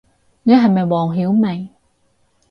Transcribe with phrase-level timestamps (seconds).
[0.41, 1.69] 你係咪黃曉明